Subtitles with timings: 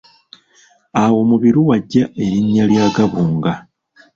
[1.03, 3.53] Awo Mubiru w'aggya erinnya lya Gabunga.